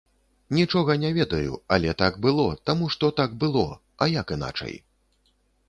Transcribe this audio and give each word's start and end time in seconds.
Нічога 0.59 0.95
не 1.03 1.11
ведаю, 1.17 1.59
але 1.77 1.93
так 2.01 2.17
было, 2.27 2.47
таму 2.71 2.89
што 2.95 3.13
так 3.21 3.39
было, 3.47 3.67
а 4.03 4.11
як 4.19 4.27
іначай. 4.41 4.75